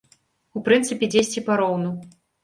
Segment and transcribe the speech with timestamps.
[0.59, 1.91] У прынцыпе, дзесьці пароўну.